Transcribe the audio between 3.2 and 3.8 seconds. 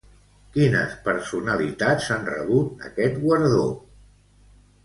guardó?